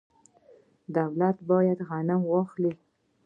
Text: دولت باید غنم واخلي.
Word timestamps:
دولت 0.97 1.37
باید 1.49 1.79
غنم 1.89 2.21
واخلي. 2.31 2.73